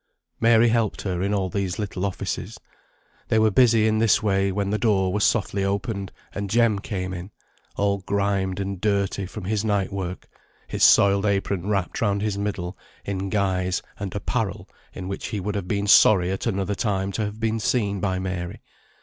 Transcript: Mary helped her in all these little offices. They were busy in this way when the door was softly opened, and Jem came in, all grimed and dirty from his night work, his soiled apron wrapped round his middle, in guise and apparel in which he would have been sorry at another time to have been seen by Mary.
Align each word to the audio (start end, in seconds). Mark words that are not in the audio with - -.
Mary 0.39 0.69
helped 0.69 1.03
her 1.03 1.21
in 1.21 1.31
all 1.31 1.47
these 1.47 1.77
little 1.77 2.07
offices. 2.07 2.59
They 3.27 3.37
were 3.37 3.51
busy 3.51 3.85
in 3.87 3.99
this 3.99 4.23
way 4.23 4.51
when 4.51 4.71
the 4.71 4.79
door 4.79 5.13
was 5.13 5.23
softly 5.23 5.63
opened, 5.63 6.11
and 6.33 6.49
Jem 6.49 6.79
came 6.79 7.13
in, 7.13 7.29
all 7.75 7.99
grimed 7.99 8.59
and 8.59 8.81
dirty 8.81 9.27
from 9.27 9.43
his 9.43 9.63
night 9.63 9.93
work, 9.93 10.27
his 10.67 10.83
soiled 10.83 11.27
apron 11.27 11.67
wrapped 11.67 12.01
round 12.01 12.23
his 12.23 12.35
middle, 12.39 12.75
in 13.05 13.29
guise 13.29 13.83
and 13.99 14.15
apparel 14.15 14.67
in 14.91 15.07
which 15.07 15.27
he 15.27 15.39
would 15.39 15.53
have 15.53 15.67
been 15.67 15.85
sorry 15.85 16.31
at 16.31 16.47
another 16.47 16.73
time 16.73 17.11
to 17.11 17.21
have 17.23 17.39
been 17.39 17.59
seen 17.59 17.99
by 17.99 18.17
Mary. 18.17 18.63